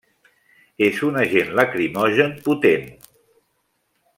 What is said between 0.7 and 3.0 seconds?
És un agent lacrimogen potent.